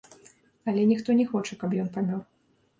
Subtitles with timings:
[0.67, 2.27] Але ніхто не хоча, каб ён памёр.